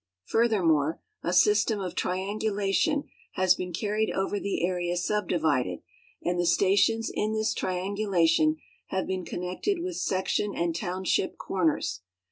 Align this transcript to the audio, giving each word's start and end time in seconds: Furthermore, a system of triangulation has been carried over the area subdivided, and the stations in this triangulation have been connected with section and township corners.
Furthermore, 0.25 0.99
a 1.21 1.31
system 1.31 1.79
of 1.79 1.93
triangulation 1.93 3.03
has 3.33 3.53
been 3.53 3.71
carried 3.71 4.09
over 4.09 4.39
the 4.39 4.65
area 4.65 4.97
subdivided, 4.97 5.83
and 6.23 6.39
the 6.39 6.45
stations 6.47 7.11
in 7.13 7.33
this 7.33 7.53
triangulation 7.53 8.55
have 8.87 9.05
been 9.05 9.25
connected 9.25 9.77
with 9.79 9.97
section 9.97 10.55
and 10.55 10.75
township 10.75 11.37
corners. 11.37 12.01